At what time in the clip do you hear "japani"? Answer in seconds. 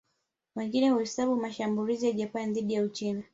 2.11-2.53